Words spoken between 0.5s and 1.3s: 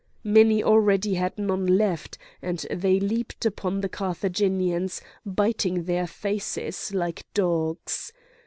already